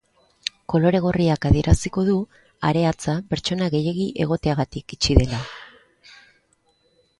[0.73, 2.15] Kolore gorriak adieraziko du
[2.69, 5.45] hareatza pertsona gehiegi egoteagatik itxi dela.